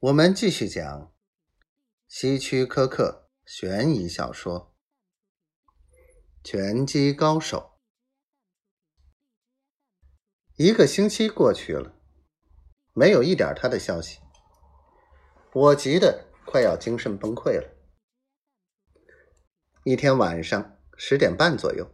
[0.00, 1.14] 我们继续讲
[2.06, 4.76] 希区柯克悬疑小说
[6.44, 7.78] 《拳击高手》。
[10.62, 11.98] 一个星期过去了，
[12.92, 14.18] 没有一点他的消息，
[15.54, 17.74] 我急得快要精神崩溃了。
[19.84, 21.90] 一天晚上十点半左右，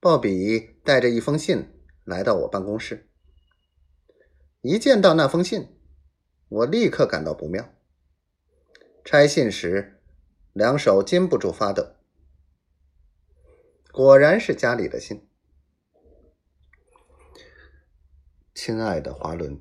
[0.00, 1.72] 鲍比带着一封信
[2.02, 3.12] 来到我办公室。
[4.60, 5.78] 一见到那封信，
[6.54, 7.74] 我立刻感到不妙。
[9.04, 10.00] 拆信时，
[10.52, 11.96] 两手禁不住发抖。
[13.90, 15.28] 果然是家里的信。
[18.54, 19.60] 亲爱的华伦，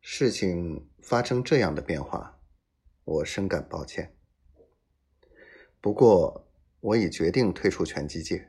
[0.00, 2.38] 事情发生这样的变化，
[3.02, 4.16] 我深感抱歉。
[5.80, 8.48] 不过，我已决定退出拳击界。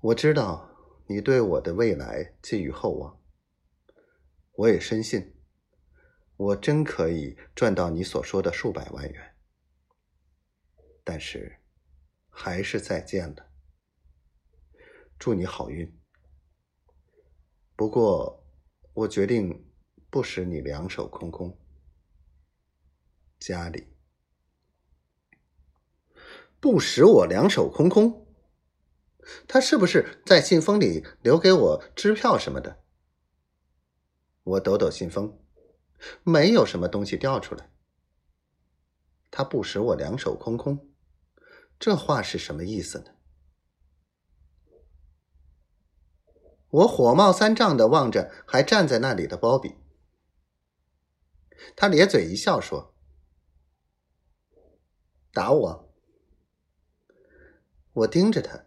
[0.00, 0.70] 我知道
[1.08, 3.19] 你对我的未来寄予厚望。
[4.60, 5.34] 我也深信，
[6.36, 9.34] 我真可以赚到你所说的数百万元。
[11.02, 11.60] 但是，
[12.28, 13.50] 还是再见了。
[15.18, 15.98] 祝你好运。
[17.74, 18.46] 不过，
[18.92, 19.66] 我决定
[20.10, 21.58] 不使你两手空空。
[23.38, 23.96] 家里
[26.60, 28.26] 不使我两手空空。
[29.48, 32.84] 他是不是在信封里留给我支票什么的？
[34.42, 35.38] 我抖抖信封，
[36.22, 37.70] 没有什么东西掉出来。
[39.30, 40.90] 他不使我两手空空，
[41.78, 43.14] 这话是什么意思呢？
[46.70, 49.74] 我火冒三丈的望着还站在那里的鲍比，
[51.76, 52.94] 他咧嘴一笑说
[55.32, 55.92] ：“打我。”
[57.92, 58.66] 我盯着他，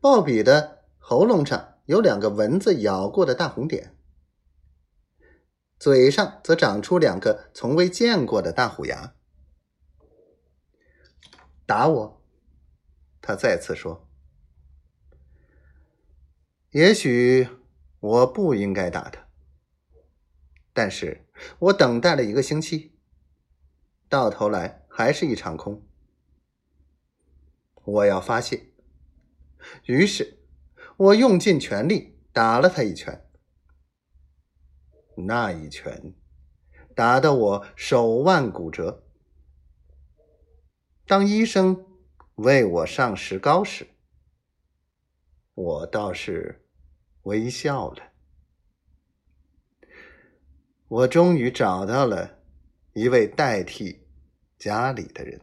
[0.00, 3.96] 鲍比的喉咙上有两个蚊子咬过的大红点。
[5.80, 9.14] 嘴上则长出两个从未见过的大虎牙。
[11.64, 12.22] 打我，
[13.22, 14.06] 他再次说
[16.72, 17.48] ：“也许
[17.98, 19.26] 我不应该打他，
[20.74, 21.26] 但是
[21.60, 22.92] 我等待了一个星期，
[24.06, 25.82] 到头来还是一场空。
[27.84, 28.66] 我要发泄，
[29.86, 30.40] 于是
[30.98, 33.26] 我用尽全力打了他一拳。”
[35.20, 36.14] 那一拳
[36.94, 39.04] 打得我手腕骨折。
[41.06, 41.86] 当医生
[42.36, 43.86] 为我上石膏时，
[45.54, 46.64] 我倒是
[47.22, 48.02] 微笑了。
[50.88, 52.38] 我终于找到了
[52.92, 54.06] 一位代替
[54.58, 55.40] 家里的人。